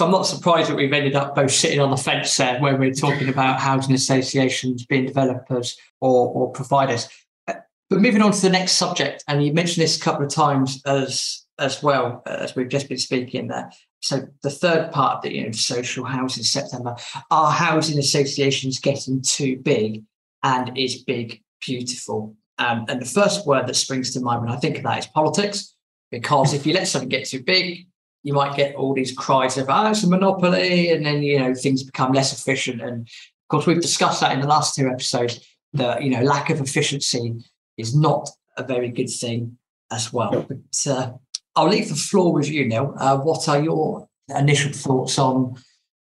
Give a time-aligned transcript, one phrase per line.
[0.00, 2.80] So I'm not surprised that we've ended up both sitting on the fence there when
[2.80, 7.06] we're talking about housing associations being developers or, or providers.
[7.46, 7.56] Uh,
[7.90, 10.80] but moving on to the next subject, and you mentioned this a couple of times
[10.86, 13.70] as as well as we've just been speaking there.
[14.00, 16.96] So the third part of the you know, social housing September,
[17.30, 20.02] are housing associations getting too big
[20.42, 22.36] and is big beautiful?
[22.56, 25.06] Um, and the first word that springs to mind when I think of that is
[25.08, 25.74] politics,
[26.10, 27.86] because if you let something get too big,
[28.22, 31.54] you might get all these cries of oh, it's a monopoly, and then you know
[31.54, 32.80] things become less efficient.
[32.82, 35.46] And of course, we've discussed that in the last two episodes.
[35.72, 37.34] That you know lack of efficiency
[37.76, 39.56] is not a very good thing
[39.90, 40.46] as well.
[40.48, 41.12] But uh,
[41.56, 42.94] I'll leave the floor with you, Neil.
[42.98, 45.56] Uh, what are your initial thoughts on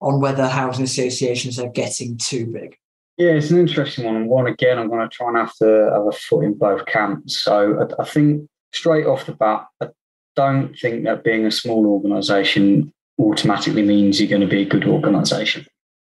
[0.00, 2.77] on whether housing associations are getting too big?
[3.19, 4.16] Yeah, it's an interesting one.
[4.16, 6.87] And one again, I'm going to try and have to have a foot in both
[6.87, 7.39] camps.
[7.39, 9.89] So I, I think straight off the bat, I
[10.36, 14.86] don't think that being a small organisation automatically means you're going to be a good
[14.86, 15.66] organisation.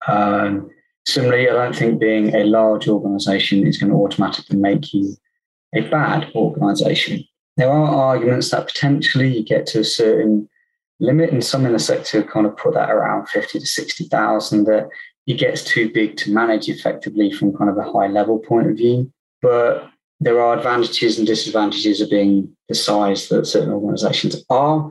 [0.07, 0.71] Um,
[1.07, 5.17] similarly, I don't think being a large organisation is going to automatically make you
[5.75, 7.25] a bad organisation.
[7.57, 10.49] There are arguments that potentially you get to a certain
[11.01, 14.89] limit, and some in the sector kind of put that around 50 to 60,000, that
[15.27, 18.77] it gets too big to manage effectively from kind of a high level point of
[18.77, 19.11] view.
[19.41, 19.89] But
[20.21, 24.91] there are advantages and disadvantages of being the size that certain organizations are.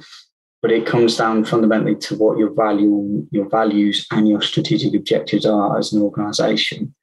[0.62, 5.46] But it comes down fundamentally to what your value, your values, and your strategic objectives
[5.46, 6.96] are as an organization.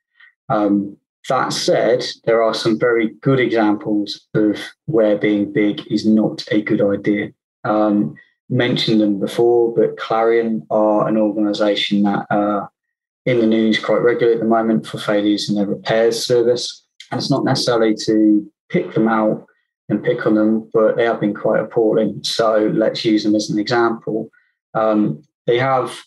[0.49, 0.97] Um,
[1.29, 6.63] that said, there are some very good examples of where being big is not a
[6.63, 7.33] good idea.
[7.65, 8.15] Um,
[8.49, 12.71] mentioned them before, but Clarion are an organisation that are
[13.27, 16.85] in the news quite regularly at the moment for failures in their repairs service.
[17.11, 19.47] And it's not necessarily to pick them out
[19.89, 22.23] and pick on them, but they have been quite appalling.
[22.23, 24.31] So let's use them as an example.
[24.75, 25.99] Um, they have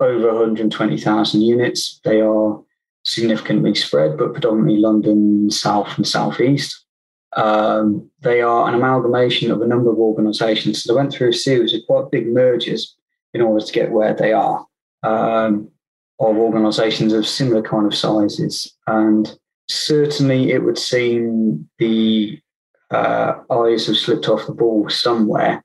[0.00, 2.00] over 120,000 units.
[2.04, 2.60] They are
[3.04, 6.84] significantly spread, but predominantly London, South, and Southeast.
[7.36, 10.82] Um, they are an amalgamation of a number of organisations.
[10.82, 12.96] So they went through a series of quite big mergers
[13.34, 14.66] in order to get where they are
[15.02, 15.68] um,
[16.18, 18.74] of organisations of similar kind of sizes.
[18.86, 19.38] And
[19.70, 22.40] certainly it would seem the
[22.90, 25.64] uh, eyes have slipped off the ball somewhere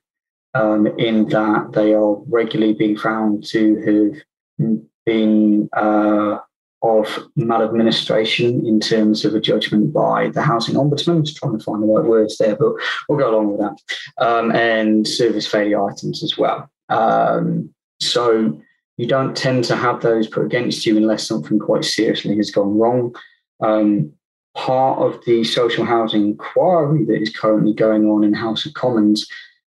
[0.54, 4.14] um, in that they are regularly being found to
[4.58, 4.74] have
[5.04, 6.38] been uh,
[6.82, 11.24] of maladministration in terms of a judgment by the housing ombudsman.
[11.24, 12.74] Just trying to find the right words there, but
[13.08, 14.24] we'll go along with that.
[14.24, 16.70] Um, and service failure items as well.
[16.88, 18.60] Um, so
[18.98, 22.78] you don't tend to have those put against you unless something quite seriously has gone
[22.78, 23.14] wrong.
[23.60, 24.12] Um,
[24.54, 29.26] part of the social housing inquiry that is currently going on in House of Commons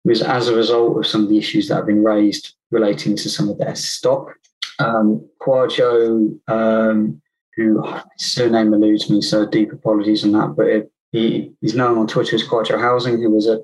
[0.04, 3.28] was as a result of some of the issues that have been raised relating to
[3.28, 4.34] some of their stock
[4.78, 7.20] um, Kwajo, um,
[7.56, 7.82] who
[8.19, 10.54] his surname eludes me, so deep apologies on that.
[10.56, 13.60] But it, he, he's known on Twitter as Kwajo Housing, who was a,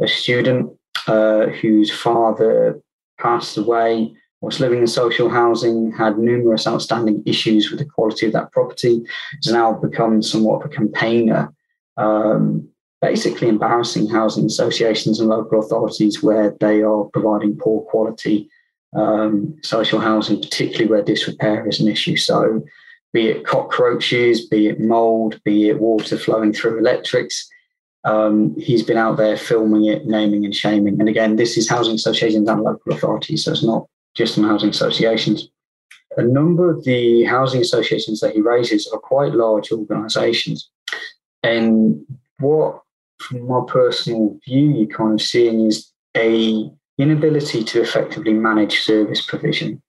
[0.00, 0.70] a student
[1.06, 2.80] uh, whose father
[3.18, 4.14] passed away,
[4.46, 9.02] was living in social housing, had numerous outstanding issues with the quality of that property,
[9.42, 11.52] has now become somewhat of a campaigner.
[11.96, 12.68] Um,
[13.00, 18.48] basically embarrassing housing associations and local authorities where they are providing poor quality
[18.94, 22.16] um, social housing, particularly where disrepair is an issue.
[22.16, 22.62] So,
[23.12, 27.48] be it cockroaches, be it mold, be it water flowing through electrics,
[28.04, 30.98] um, he's been out there filming it, naming and shaming.
[30.98, 34.70] And again, this is housing associations and local authorities, so it's not just on housing
[34.70, 35.48] associations.
[36.16, 40.70] A number of the housing associations that he raises are quite large organisations.
[41.42, 42.04] And
[42.38, 42.82] what,
[43.18, 49.24] from my personal view, you're kind of seeing is a inability to effectively manage service
[49.24, 49.82] provision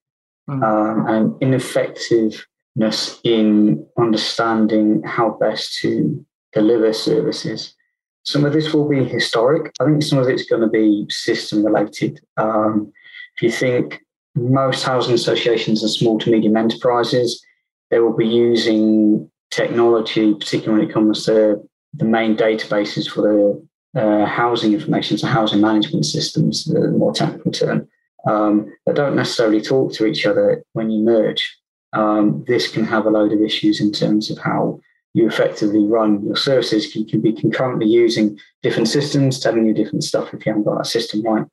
[0.50, 0.64] mm.
[0.64, 7.76] um, and ineffectiveness in understanding how best to deliver services.
[8.24, 9.74] Some of this will be historic.
[9.82, 12.22] I think some of it's going to be system related.
[12.38, 12.94] Um,
[13.36, 14.02] if you think
[14.36, 17.44] most housing associations are small to medium enterprises,
[17.90, 21.62] they will be using technology, particularly when it comes to
[21.94, 27.52] the main databases for the uh, housing information, so housing management systems, the more technical
[27.52, 27.88] term,
[28.26, 31.58] um, that don't necessarily talk to each other when you merge.
[31.94, 34.80] Um, this can have a load of issues in terms of how
[35.14, 36.96] you effectively run your services.
[36.96, 40.80] You can be concurrently using different systems, telling you different stuff if you haven't got
[40.80, 41.46] that system right.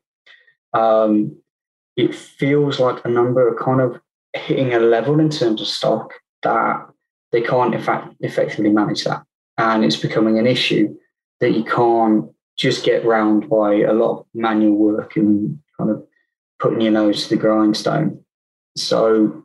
[0.72, 1.36] Um,
[2.00, 4.00] it feels like a number are kind of
[4.32, 6.86] hitting a level in terms of stock that
[7.32, 9.22] they can't in fact effectively manage that.
[9.58, 10.96] And it's becoming an issue
[11.40, 16.06] that you can't just get round by a lot of manual work and kind of
[16.58, 18.22] putting your nose to the grindstone.
[18.76, 19.44] So,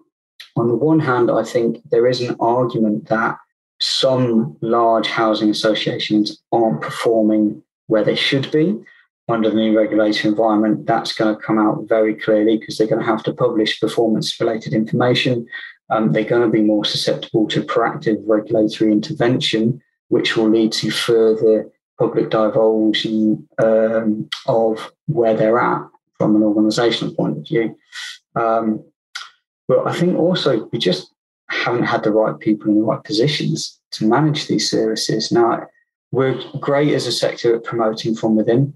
[0.57, 3.37] on the one hand, I think there is an argument that
[3.81, 8.81] some large housing associations aren't performing where they should be
[9.27, 10.85] under the new regulatory environment.
[10.85, 14.39] That's going to come out very clearly because they're going to have to publish performance
[14.39, 15.47] related information.
[15.89, 20.91] Um, they're going to be more susceptible to proactive regulatory intervention, which will lead to
[20.91, 25.87] further public divulging um, of where they're at
[26.17, 27.77] from an organisational point of view.
[28.35, 28.83] Um,
[29.67, 31.11] but I think also we just
[31.49, 35.31] haven't had the right people in the right positions to manage these services.
[35.31, 35.67] Now,
[36.11, 38.73] we're great as a sector at promoting from within.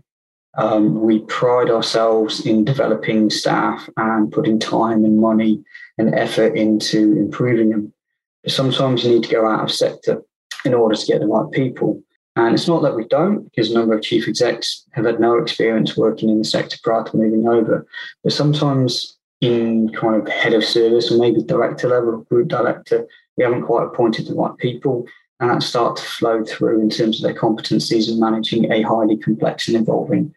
[0.57, 5.63] Um, we pride ourselves in developing staff and putting time and money
[5.97, 7.93] and effort into improving them.
[8.43, 10.23] But sometimes you need to go out of sector
[10.65, 12.01] in order to get the right people.
[12.35, 15.37] And it's not that we don't, because a number of chief execs have had no
[15.37, 17.85] experience working in the sector prior to moving over.
[18.23, 23.07] But sometimes in kind of head of service or maybe director level or group director,
[23.37, 25.05] we haven't quite appointed the right people.
[25.39, 29.17] And that starts to flow through in terms of their competencies in managing a highly
[29.17, 30.33] complex and evolving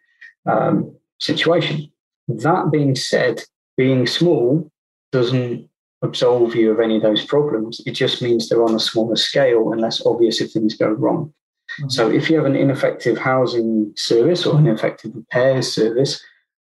[0.46, 1.90] um, situation.
[2.28, 3.42] That being said,
[3.76, 4.70] being small
[5.10, 5.68] doesn't
[6.02, 7.80] absolve you of any of those problems.
[7.86, 11.32] It just means they're on a smaller scale and less obvious if things go wrong.
[11.80, 11.88] Mm-hmm.
[11.90, 16.22] So if you have an ineffective housing service or an ineffective repairs service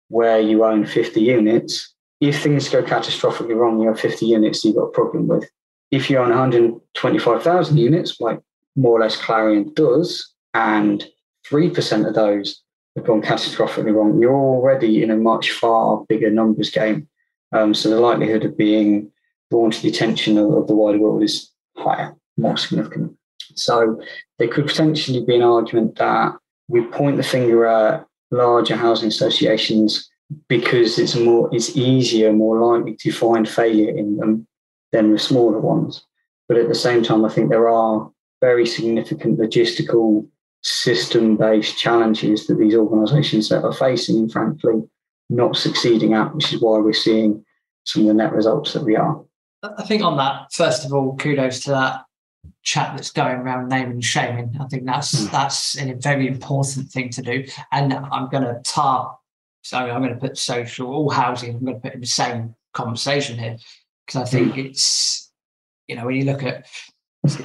[0.09, 4.75] where you own 50 units, if things go catastrophically wrong, you have 50 units you've
[4.75, 5.49] got a problem with.
[5.91, 8.39] If you own 125,000 units, like
[8.75, 11.05] more or less Clarion does, and
[11.49, 12.61] 3% of those
[12.99, 17.07] have gone catastrophically wrong, you're already in a much far bigger numbers game.
[17.51, 19.11] Um, so the likelihood of being
[19.49, 23.15] drawn to the attention of, of the wider world is higher, more significant.
[23.55, 24.01] So
[24.37, 26.33] there could potentially be an argument that
[26.67, 30.09] we point the finger at larger housing associations
[30.47, 34.47] because it's more it's easier, more likely to find failure in them
[34.91, 36.05] than the smaller ones.
[36.47, 38.11] But at the same time, I think there are
[38.41, 40.27] very significant logistical
[40.61, 44.83] system-based challenges that these organisations that are facing, and frankly,
[45.29, 47.45] not succeeding at, which is why we're seeing
[47.85, 49.23] some of the net results that we are.
[49.63, 52.05] I think on that, first of all, kudos to that
[52.63, 54.55] chat that's going around naming and shaming.
[54.59, 55.31] I think that's mm.
[55.31, 57.45] that's a very important thing to do.
[57.71, 59.17] And I'm going to tar,
[59.63, 62.55] sorry, I'm going to put social, all housing, I'm going to put in the same
[62.73, 63.57] conversation here
[64.05, 64.65] because I think mm.
[64.65, 65.31] it's,
[65.87, 66.67] you know, when you look at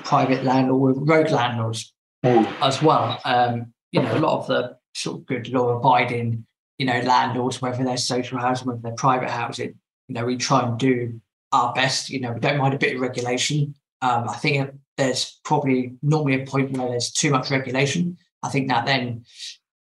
[0.05, 1.94] private landlord, road landlords.
[2.25, 6.47] As well, um, you know, a lot of the sort of good law abiding,
[6.79, 9.75] you know, landlords, whether they're social housing, whether they're private housing,
[10.09, 11.21] you know, we try and do
[11.53, 12.11] our best.
[12.11, 13.75] You know, we don't mind a bit of regulation.
[14.03, 18.17] Um, I think there's probably normally a point where there's too much regulation.
[18.43, 19.25] I think that then,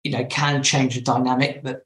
[0.03, 1.61] you know, can change the dynamic.
[1.63, 1.81] But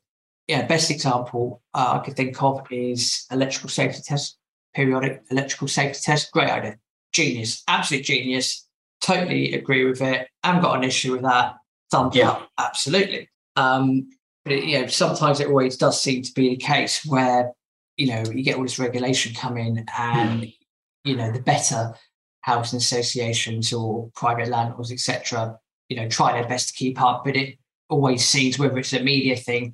[0.47, 4.37] yeah, best example uh, I could think of is electrical safety test,
[4.73, 6.31] periodic electrical safety test.
[6.31, 6.77] Great idea,
[7.11, 8.62] genius, absolute genius.
[9.03, 10.27] Totally agree with it.
[10.43, 11.55] I haven't got an issue with that.
[11.91, 12.29] Thumbs yeah.
[12.29, 13.29] up, absolutely.
[13.57, 14.09] Um,
[14.45, 17.51] but it, you know, sometimes it always does seem to be the case where
[17.97, 20.51] you know you get all this regulation coming, and
[21.03, 21.93] you know the better
[22.41, 25.57] housing associations or private landlords, etc.,
[25.89, 27.23] you know, try their best to keep up.
[27.25, 27.57] But it
[27.89, 29.73] always seems, whether it's a media thing,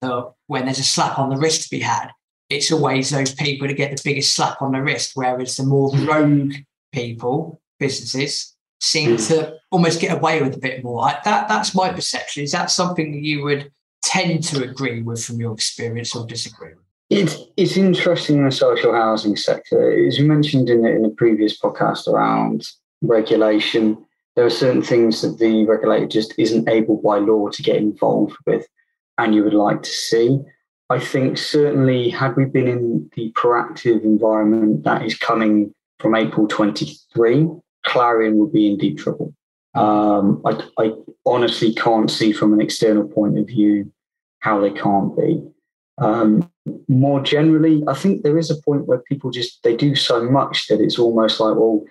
[0.00, 2.08] that when there's a slap on the wrist to be had,
[2.48, 5.90] it's always those people that get the biggest slap on the wrist, whereas the more
[5.90, 6.06] hmm.
[6.06, 6.54] rogue
[6.92, 9.28] people, businesses, seem mm.
[9.28, 11.10] to almost get away with a bit more.
[11.24, 12.42] That that's my perception.
[12.42, 13.70] Is that something that you would
[14.02, 16.84] tend to agree with from your experience or disagree with?
[17.10, 20.06] It's, it's interesting in the social housing sector.
[20.06, 22.68] As you mentioned in the, in the previous podcast around
[23.02, 23.98] regulation,
[24.36, 28.36] there are certain things that the regulator just isn't able by law to get involved
[28.46, 28.66] with,
[29.18, 30.40] and you would like to see.
[30.88, 36.46] I think certainly, had we been in the proactive environment that is coming from April
[36.46, 37.48] 23,
[37.84, 39.34] Clarion would be in deep trouble.
[39.74, 40.92] Um, I, I
[41.24, 43.92] honestly can't see from an external point of view
[44.40, 45.42] how they can't be.
[45.98, 46.50] Um,
[46.88, 50.66] more generally, I think there is a point where people just they do so much
[50.68, 51.84] that it's almost like, well,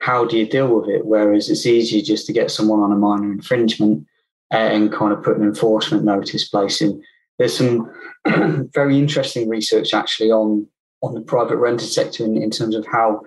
[0.00, 1.06] how do you deal with it?
[1.06, 4.04] Whereas it's easier just to get someone on a minor infringement
[4.50, 7.00] and kind of put an enforcement notice placing.
[7.38, 7.90] There's some
[8.74, 10.66] very interesting research actually on
[11.02, 13.22] on the private rented sector in, in terms of how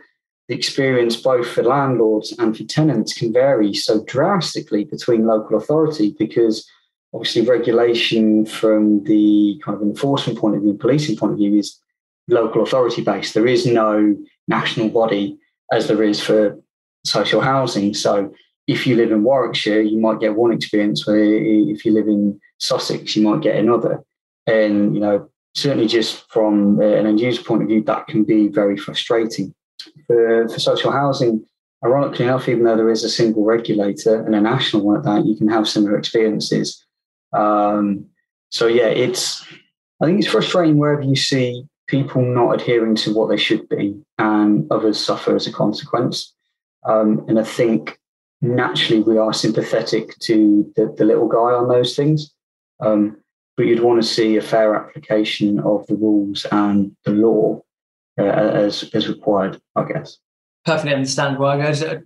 [0.47, 6.15] the experience both for landlords and for tenants can vary so drastically between local authority
[6.19, 6.69] because
[7.13, 11.79] obviously regulation from the kind of enforcement point of view, policing point of view, is
[12.27, 13.33] local authority based.
[13.33, 14.15] There is no
[14.47, 15.37] national body
[15.71, 16.59] as there is for
[17.05, 17.93] social housing.
[17.93, 18.33] So
[18.67, 22.39] if you live in Warwickshire, you might get one experience where if you live in
[22.59, 24.03] Sussex, you might get another.
[24.47, 28.47] And, you know, certainly just from an end user point of view, that can be
[28.47, 29.53] very frustrating.
[30.07, 31.45] For, for social housing,
[31.83, 35.25] ironically enough, even though there is a single regulator and a national one at that,
[35.25, 36.85] you can have similar experiences.
[37.33, 38.05] Um,
[38.49, 39.45] so yeah, it's
[40.01, 43.99] I think it's frustrating wherever you see people not adhering to what they should be,
[44.17, 46.33] and others suffer as a consequence.
[46.85, 47.99] Um, and I think
[48.41, 52.33] naturally we are sympathetic to the, the little guy on those things.
[52.79, 53.17] Um,
[53.57, 57.61] but you'd want to see a fair application of the rules and the law
[58.17, 60.17] as as required, I guess.
[60.65, 61.45] Perfectly understandable.
[61.45, 61.99] I guess, uh,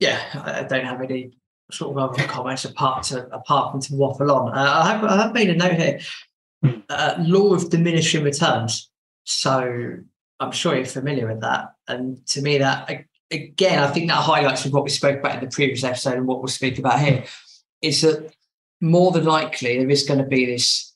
[0.00, 1.38] yeah, I don't have any
[1.70, 4.56] sort of other comments apart to apart from to waffle on.
[4.56, 6.00] Uh, I have I have made a note here.
[6.88, 8.90] Uh, law of diminishing returns.
[9.24, 9.98] So
[10.40, 11.74] I'm sure you're familiar with that.
[11.86, 15.54] And to me, that again, I think that highlights what we spoke about in the
[15.54, 17.24] previous episode and what we'll speak about here.
[17.82, 18.32] Is that
[18.80, 20.94] more than likely there is going to be this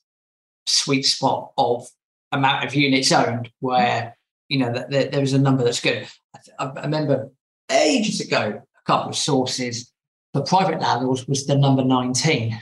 [0.65, 1.87] sweet spot of
[2.31, 4.17] amount of units owned where
[4.53, 6.07] you know that there, there is a number that's good.
[6.59, 7.31] I, I, remember
[7.71, 9.91] ages ago a couple of sources
[10.31, 12.61] for private landlords was the number 19.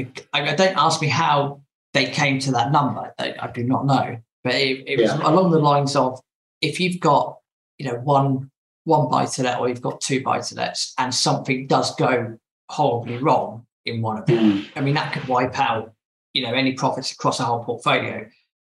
[0.00, 1.62] I, I don't ask me how
[1.94, 3.14] they came to that number.
[3.20, 5.28] I, I do not know, but it, it was yeah.
[5.28, 6.18] along the lines of
[6.60, 7.38] if you've got
[7.78, 8.50] you know one
[8.82, 12.36] one buy to let or you've got two buy to lets and something does go
[12.68, 14.68] horribly wrong in one of them, mm.
[14.74, 15.92] I mean that could wipe out
[16.32, 18.26] you know any profits across a whole portfolio.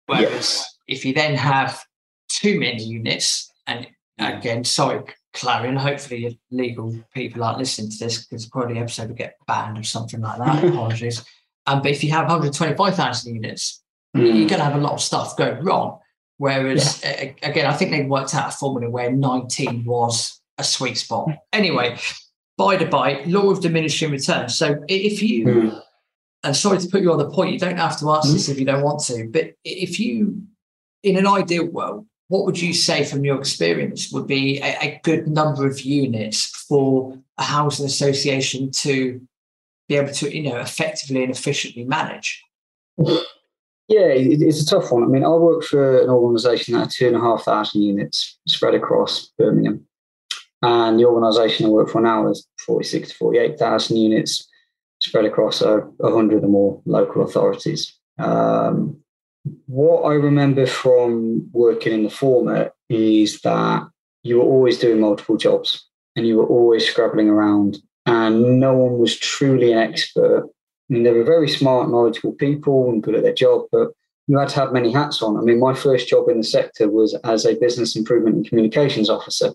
[0.05, 0.77] Whereas yes.
[0.87, 1.83] if you then have
[2.39, 3.87] too many units, and
[4.19, 9.17] again, sorry, Clarion, hopefully legal people aren't listening to this because probably the episode will
[9.17, 10.65] get banned or something like that.
[10.71, 11.25] Apologies.
[11.67, 13.83] Um, but if you have 125,000 units,
[14.17, 14.23] mm.
[14.23, 15.99] you're going to have a lot of stuff go wrong.
[16.37, 17.33] Whereas, yeah.
[17.43, 21.29] again, I think they worked out a formula where 19 was a sweet spot.
[21.53, 21.97] Anyway,
[22.57, 24.57] by the by, law of diminishing returns.
[24.57, 25.83] So if you mm
[26.45, 28.59] and sorry to put you on the point, you don't have to answer this if
[28.59, 30.43] you don't want to, but if you,
[31.03, 35.01] in an ideal world, what would you say from your experience would be a, a
[35.05, 39.21] good number of units for a housing association to
[39.89, 42.43] be able to, you know, effectively and efficiently manage?
[42.99, 45.05] Yeah, it's a tough one.
[45.05, 48.37] I mean, I work for an organisation that has two and a half thousand units
[48.49, 49.87] spread across Birmingham.
[50.61, 54.49] And the organisation I work for now is 46 to 48,000 units
[55.01, 57.97] spread across a hundred or more local authorities.
[58.19, 59.04] Um,
[59.67, 63.87] what I remember from working in the former is that
[64.23, 65.87] you were always doing multiple jobs
[66.17, 70.45] and you were always scrabbling around, and no one was truly an expert.
[70.45, 73.89] I mean, they were very smart, knowledgeable people and good at their job, but
[74.27, 75.37] you had to have many hats on.
[75.37, 79.11] I mean, my first job in the sector was as a business improvement and communications
[79.11, 79.53] officer.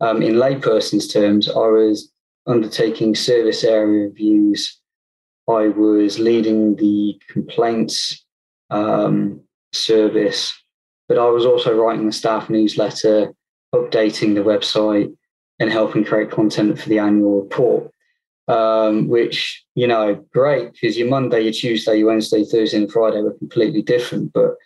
[0.00, 2.10] Um, in layperson's terms, I was
[2.46, 4.78] undertaking service area reviews.
[5.48, 8.24] I was leading the complaints
[8.70, 9.40] um,
[9.72, 10.52] service,
[11.08, 13.32] but I was also writing the staff newsletter,
[13.74, 15.14] updating the website,
[15.58, 17.92] and helping create content for the annual report.
[18.48, 23.22] Um, which you know, great because your Monday, your Tuesday, your Wednesday, Thursday, and Friday
[23.22, 24.32] were completely different.
[24.32, 24.56] But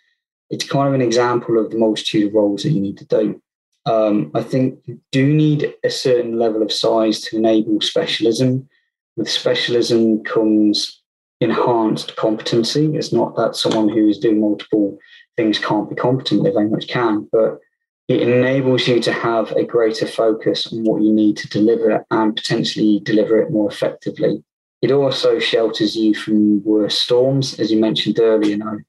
[0.49, 3.41] it's kind of an example of the multitude of roles that you need to do.
[3.85, 8.67] Um, I think you do need a certain level of size to enable specialism.
[9.15, 11.01] With specialism comes
[11.45, 12.95] enhanced competency.
[12.95, 14.97] It's not that someone who is doing multiple
[15.37, 17.59] things can't be competent, they very much can, but
[18.07, 22.35] it enables you to have a greater focus on what you need to deliver and
[22.35, 24.43] potentially deliver it more effectively.
[24.81, 28.51] It also shelters you from worse storms, as you mentioned earlier.
[28.51, 28.79] You know,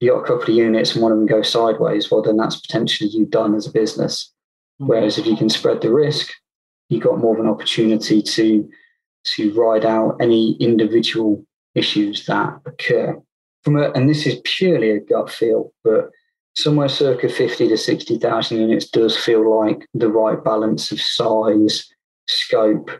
[0.00, 2.60] you got a couple of units and one of them goes sideways, well, then that's
[2.60, 4.32] potentially you done as a business.
[4.80, 4.88] Mm-hmm.
[4.88, 6.32] Whereas if you can spread the risk,
[6.88, 8.68] you've got more of an opportunity to
[9.26, 13.20] to ride out any individual issues that occur.
[13.62, 16.10] From a, and this is purely a gut feel, but
[16.54, 21.88] somewhere circa 50 to 60,000 units does feel like the right balance of size,
[22.28, 22.90] scope,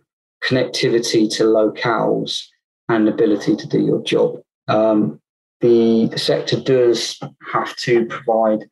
[0.43, 2.47] connectivity to locales,
[2.89, 4.41] and ability to do your job.
[4.69, 5.21] Um,
[5.61, 7.19] the, the, sector does
[7.53, 8.67] have to provide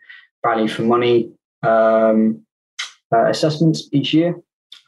[0.45, 1.31] value for money
[1.63, 2.45] um,
[3.15, 4.39] uh, assessments each year.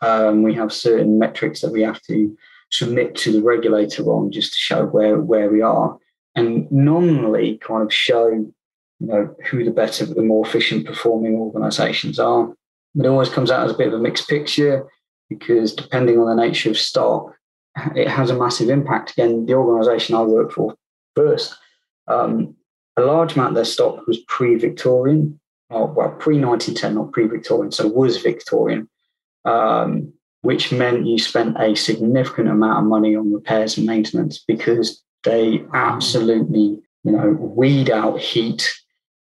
[0.03, 2.37] Um, we have certain metrics that we have to
[2.75, 5.97] submit to the regulator on just to show where, where we are.
[6.35, 12.19] And nominally kind of show you know who the better the more efficient performing organizations
[12.19, 12.53] are.
[12.95, 14.87] But it always comes out as a bit of a mixed picture
[15.29, 17.35] because depending on the nature of stock
[17.95, 19.13] it has a massive impact.
[19.13, 20.75] Again the organization i work for
[21.15, 21.57] first
[22.09, 22.57] um,
[22.97, 25.41] a large amount of their stock was pre-victorian
[25.71, 28.89] or well pre-1910 not pre-victorian so was victorian.
[29.45, 30.13] Um,
[30.45, 35.65] which meant you spent a significant amount of money on repairs and maintenance because they
[35.73, 38.71] absolutely, you know, weed out heat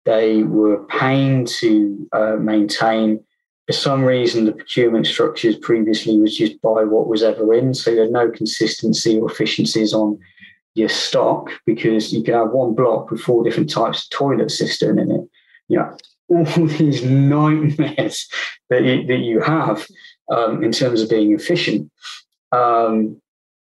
[0.07, 3.23] They were paying to uh, maintain.
[3.69, 7.93] For some reason, the procurement structures previously was just buy what was ever in, so
[7.93, 10.19] you had no consistency or efficiencies on
[10.75, 14.99] your stock because you could have one block with four different types of toilet cistern
[14.99, 15.29] in it.
[15.69, 15.97] You know,
[16.29, 18.29] all these nightmares
[18.69, 19.87] that you, that you have
[20.31, 21.91] um, in terms of being efficient.
[22.53, 23.21] Um,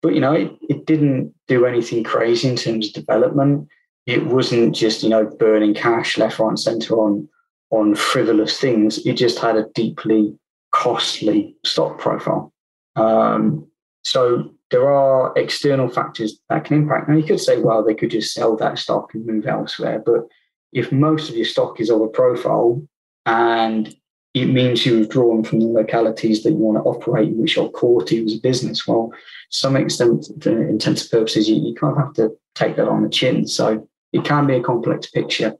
[0.01, 3.67] but you know, it, it didn't do anything crazy in terms of development.
[4.05, 7.27] It wasn't just you know burning cash left, right, and centre on
[7.71, 9.05] on frivolous things.
[9.05, 10.37] It just had a deeply
[10.71, 12.53] costly stock profile.
[12.95, 13.67] Um,
[14.03, 17.09] so there are external factors that can impact.
[17.09, 20.27] Now you could say, well, they could just sell that stock and move elsewhere, but
[20.73, 22.81] if most of your stock is of a profile
[23.25, 23.93] and
[24.41, 27.69] it means you're withdrawn from the localities that you want to operate, in, which are
[27.69, 28.87] core to you as a business.
[28.87, 29.17] Well, to
[29.57, 33.09] some extent, to intents purposes, you, you kind of have to take that on the
[33.09, 33.47] chin.
[33.47, 35.55] So it can be a complex picture,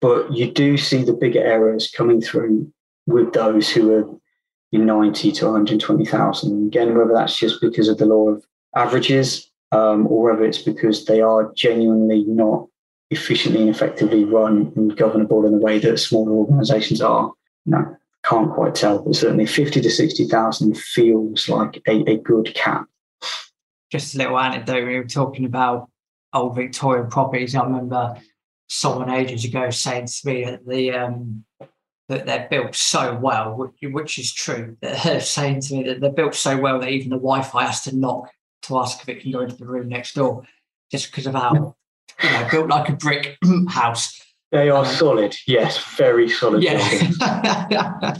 [0.00, 2.72] but you do see the bigger errors coming through
[3.06, 4.18] with those who are
[4.72, 6.66] in 90 to 120,000.
[6.66, 8.44] Again, whether that's just because of the law of
[8.76, 12.66] averages um, or whether it's because they are genuinely not
[13.10, 17.32] efficiently and effectively run and governable in the way that smaller organizations are.
[17.68, 22.86] No, can't quite tell, but certainly 50 to 60,000 feels like a, a good cap.
[23.92, 25.90] Just a little anecdote, we were talking about
[26.32, 27.54] old Victorian properties.
[27.54, 28.16] I remember
[28.68, 31.44] someone ages ago saying to me that the um,
[32.08, 34.76] that they're built so well, which, which is true.
[34.82, 37.94] They're saying to me that they're built so well that even the Wi-Fi has to
[37.94, 38.30] knock
[38.62, 40.42] to ask if it can go into the room next door,
[40.90, 41.76] just because of how
[42.22, 43.36] you know, built like a brick
[43.68, 44.20] house.
[44.50, 46.62] They are um, solid, yes, very solid.
[46.62, 46.78] Yeah,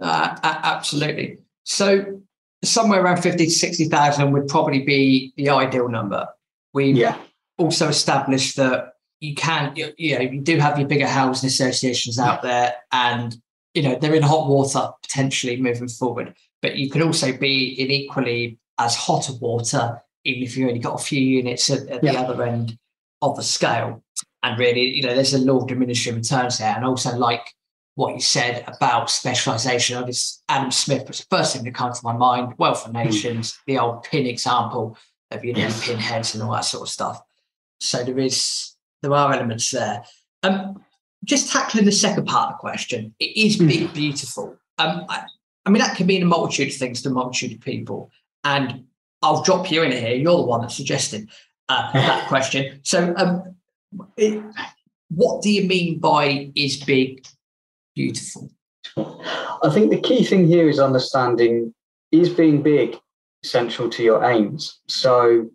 [0.00, 1.38] uh, absolutely.
[1.64, 2.22] So
[2.64, 6.26] somewhere around fifty to sixty thousand would probably be the ideal number.
[6.72, 7.18] We yeah.
[7.58, 12.18] also established that you can, you, you know, you do have your bigger housing associations
[12.18, 13.36] out there, and
[13.74, 16.34] you know they're in hot water potentially moving forward.
[16.62, 20.98] But you could also be in equally as hot water, even if you've only got
[20.98, 22.12] a few units at, at yeah.
[22.12, 22.78] the other end
[23.22, 24.02] of the scale.
[24.42, 26.74] And really, you know, there's a law of diminishing returns there.
[26.74, 27.54] And also like
[27.98, 29.98] what you said about specialization.
[29.98, 32.54] I just Adam Smith was the first thing that comes to my mind.
[32.56, 32.98] Wealth of hmm.
[32.98, 33.56] Nations, mm.
[33.66, 34.96] the old pin example
[35.32, 35.84] of you know yes.
[35.84, 37.20] pinheads and all that sort of stuff.
[37.80, 40.04] So there is there are elements there.
[40.44, 40.80] Um,
[41.24, 43.66] just tackling the second part of the question, it is hmm.
[43.66, 44.56] big, beautiful.
[44.78, 45.24] Um, I,
[45.66, 48.12] I mean, that can mean a multitude of things to a multitude of people.
[48.44, 48.84] And
[49.22, 50.14] I'll drop you in here.
[50.14, 51.28] You're the one that suggested
[51.68, 52.80] uh, that question.
[52.82, 53.54] So, um,
[54.16, 54.42] it,
[55.10, 57.26] what do you mean by is big
[57.94, 58.50] beautiful?
[58.96, 61.74] I think the key thing here is understanding
[62.12, 62.96] is being big
[63.42, 64.80] central to your aims.
[64.88, 65.50] So,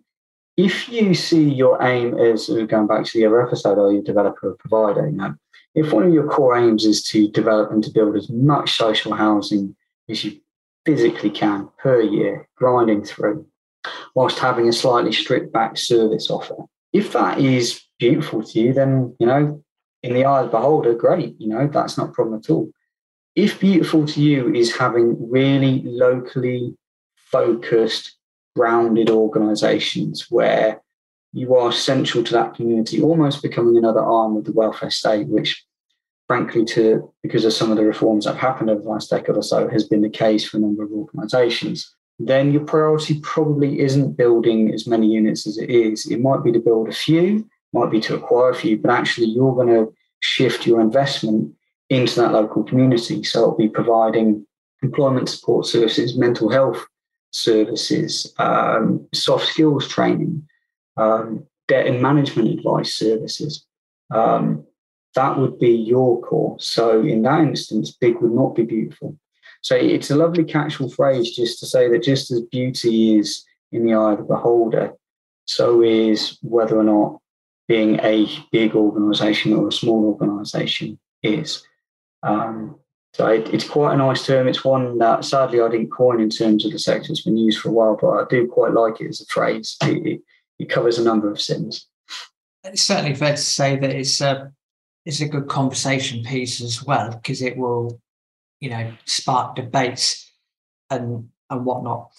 [0.56, 4.50] if you see your aim as going back to the other episode, are you developer
[4.50, 5.08] or provider?
[5.08, 5.34] You know,
[5.74, 9.14] if one of your core aims is to develop and to build as much social
[9.14, 9.74] housing
[10.08, 10.40] as you
[10.86, 13.46] physically can per year, grinding through,
[14.14, 16.56] whilst having a slightly stripped back service offer.
[16.92, 19.62] If that is beautiful to you, then, you know,
[20.02, 22.70] in the eye of the beholder, great, you know, that's not a problem at all.
[23.34, 26.76] If beautiful to you is having really locally
[27.16, 28.16] focused,
[28.54, 30.80] grounded organizations where
[31.32, 35.64] you are central to that community, almost becoming another arm of the welfare state, which
[36.26, 39.36] frankly, to because of some of the reforms that have happened over the last decade
[39.36, 43.80] or so, has been the case for a number of organizations then your priority probably
[43.80, 46.06] isn't building as many units as it is.
[46.06, 49.26] It might be to build a few, might be to acquire a few, but actually
[49.26, 51.54] you're going to shift your investment
[51.90, 53.22] into that local community.
[53.24, 54.46] So it'll be providing
[54.82, 56.86] employment support services, mental health
[57.32, 60.46] services, um, soft skills training,
[60.96, 63.66] um, debt and management advice services.
[64.12, 64.64] Um,
[65.14, 66.56] that would be your core.
[66.60, 69.18] So in that instance, big would not be beautiful.
[69.64, 73.86] So it's a lovely catch-all phrase just to say that just as beauty is in
[73.86, 74.92] the eye of the beholder,
[75.46, 77.18] so is whether or not
[77.66, 81.66] being a big organization or a small organization is.
[82.22, 82.78] Um,
[83.14, 84.48] so it, it's quite a nice term.
[84.48, 87.10] It's one that sadly I didn't coin in terms of the sector.
[87.10, 89.78] It's been used for a while, but I do quite like it as a phrase.
[89.80, 90.20] It, it,
[90.58, 91.86] it covers a number of sins.
[92.64, 94.52] It's certainly fair to say that it's a
[95.06, 97.98] it's a good conversation piece as well because it will
[98.64, 100.32] you know, spark debates
[100.88, 102.10] and and whatnot.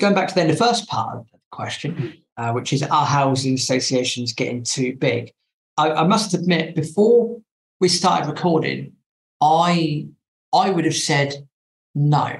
[0.00, 3.52] Going back to then the first part of the question, uh, which is are housing
[3.52, 5.30] associations getting too big?
[5.76, 7.38] I, I must admit, before
[7.80, 8.94] we started recording,
[9.42, 10.06] I
[10.54, 11.46] I would have said
[11.94, 12.38] no,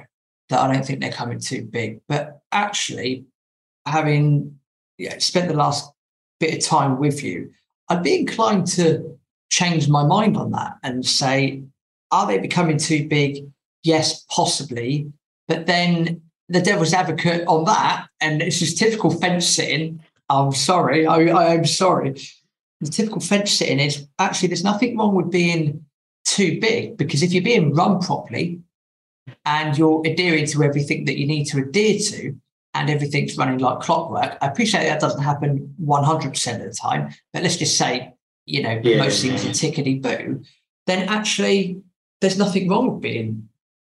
[0.49, 2.01] that I don't think they're coming too big.
[2.07, 3.25] But actually,
[3.85, 4.57] having
[4.97, 5.91] yeah, spent the last
[6.39, 7.51] bit of time with you,
[7.89, 9.19] I'd be inclined to
[9.51, 11.61] change my mind on that and say,
[12.11, 13.45] are they becoming too big?
[13.83, 15.11] Yes, possibly.
[15.47, 20.03] But then the devil's advocate on that, and it's just typical fence sitting.
[20.29, 22.15] I'm sorry, I, I'm sorry.
[22.81, 25.85] The typical fence sitting is actually there's nothing wrong with being
[26.25, 28.61] too big because if you're being run properly
[29.45, 32.35] and you're adhering to everything that you need to adhere to,
[32.73, 34.37] and everything's running like clockwork.
[34.41, 38.13] I appreciate that doesn't happen 100% of the time, but let's just say,
[38.45, 40.43] you know, yeah, most things are tickety boo.
[40.85, 41.81] Then actually,
[42.21, 43.49] there's nothing wrong with being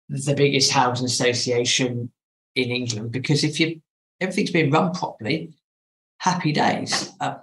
[0.10, 2.12] the biggest housing association
[2.56, 3.82] in England because if you
[4.20, 5.54] everything's being run properly,
[6.18, 7.12] happy days.
[7.20, 7.36] Uh,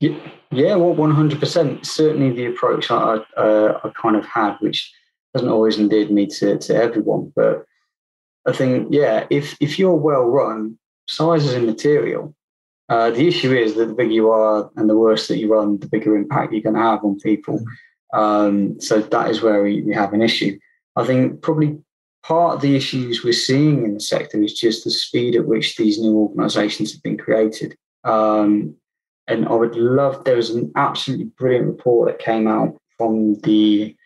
[0.00, 1.86] yeah, well, one hundred percent.
[1.86, 4.92] Certainly, the approach I uh, I kind of had, which
[5.32, 7.64] doesn't always endeared me to to everyone, but
[8.46, 12.34] I think yeah, if if you're well run, size is immaterial.
[12.88, 15.78] Uh, the issue is that the bigger you are and the worse that you run,
[15.78, 17.64] the bigger impact you're going to have on people.
[18.12, 20.58] Um, so that is where we, we have an issue.
[20.96, 21.78] I think probably
[22.22, 25.76] part of the issues we're seeing in the sector is just the speed at which
[25.76, 27.76] these new organisations have been created.
[28.04, 28.76] Um,
[29.28, 33.96] and I would love, there was an absolutely brilliant report that came out from the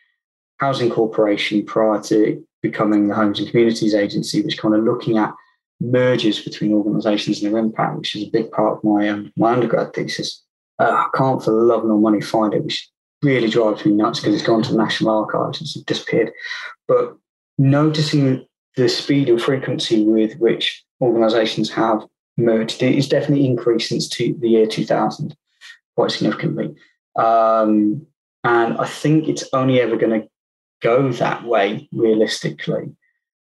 [0.58, 5.34] Housing Corporation prior to becoming the Homes and Communities Agency, which kind of looking at
[5.80, 9.52] mergers between organisations and their impact, which is a big part of my um, my
[9.52, 10.42] undergrad thesis.
[10.78, 12.88] Uh, I can't for the love nor money find it, which
[13.26, 16.32] really drives me nuts because it's gone to the National Archives it's disappeared.
[16.88, 17.16] But
[17.58, 24.34] noticing the speed and frequency with which organisations have merged is definitely increased since the
[24.40, 25.36] year 2000
[25.94, 26.74] quite significantly.
[27.16, 28.06] Um,
[28.44, 30.28] and I think it's only ever going to
[30.82, 32.94] go that way realistically.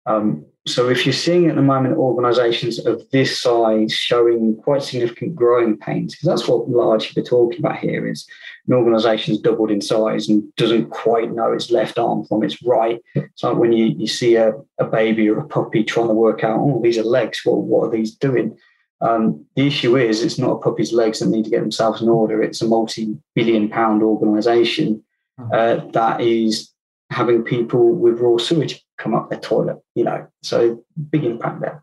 [0.05, 5.35] Um, so if you're seeing at the moment organisations of this size showing quite significant
[5.35, 8.27] growing pains, because that's what largely we're talking about here is
[8.67, 13.01] an organisation's doubled in size and doesn't quite know its left arm from its right.
[13.15, 16.43] It's like when you, you see a, a baby or a puppy trying to work
[16.43, 17.41] out, oh, these are legs.
[17.43, 18.55] Well, what are these doing?
[19.01, 22.09] Um, the issue is it's not a puppy's legs that need to get themselves in
[22.09, 22.39] order.
[22.43, 25.03] It's a multi-billion pound organisation
[25.39, 25.51] hmm.
[25.51, 26.71] uh, that is
[27.09, 31.81] having people with raw sewage come up their toilet, you know, so big impact there.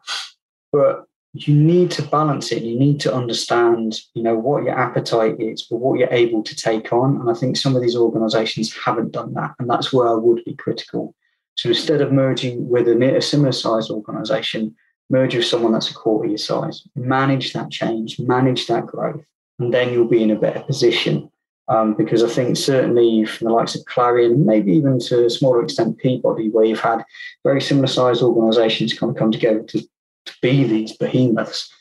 [0.73, 2.63] But you need to balance it.
[2.63, 6.57] You need to understand, you know, what your appetite is, but what you're able to
[6.57, 7.21] take on.
[7.21, 9.55] And I think some of these organizations haven't done that.
[9.59, 11.15] And that's where I would be critical.
[11.57, 14.75] So instead of merging with a, a similar size organization,
[15.11, 19.25] merge with someone that's a quarter your size, manage that change, manage that growth,
[19.59, 21.31] and then you'll be in a better position
[21.69, 25.63] um, because I think certainly from the likes of Clarion, maybe even to a smaller
[25.63, 27.05] extent Peabody, where you've had
[27.45, 31.73] very similar sized organisations kind of come together to, to be these behemoths,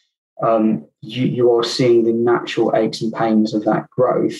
[0.43, 4.39] um, you, you are seeing the natural aches and pains of that growth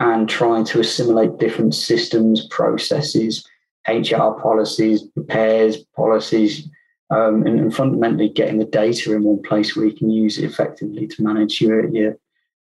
[0.00, 3.46] and trying to assimilate different systems, processes,
[3.86, 6.68] HR policies, repairs policies,
[7.10, 10.44] um, and, and, fundamentally getting the data in one place where you can use it
[10.44, 12.16] effectively to manage your your,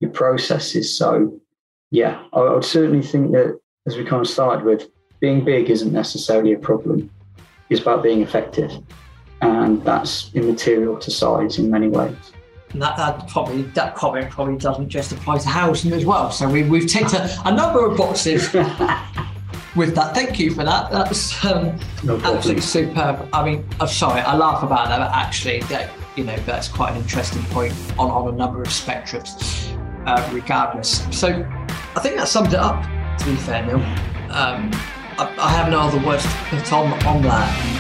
[0.01, 0.97] your processes.
[0.97, 1.41] So
[1.91, 4.89] yeah, I would certainly think that as we kind of started with,
[5.21, 7.11] being big isn't necessarily a problem.
[7.71, 8.71] It's about being effective,
[9.41, 12.17] and that's immaterial to size in many ways.
[12.71, 16.31] And that, that probably that comment probably doesn't just apply to housing as well.
[16.31, 18.53] So we, we've ticked a, a number of boxes
[19.77, 20.15] with that.
[20.15, 20.91] Thank you for that.
[20.91, 23.27] That's um, no absolutely superb.
[23.33, 26.93] I mean, I'm sorry, I laugh about that, but actually, that, you know, that's quite
[26.93, 29.75] an interesting point on, on a number of spectrums,
[30.07, 31.07] uh, regardless.
[31.11, 31.49] So
[31.97, 32.83] I think that sums it up,
[33.19, 33.77] to be fair, Neil.
[34.31, 34.71] Um,
[35.19, 37.78] I, I, have no other words to put on, on that.